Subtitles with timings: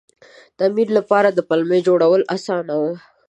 [0.57, 2.93] د امیر لپاره د پلمې جوړول اسانه وو.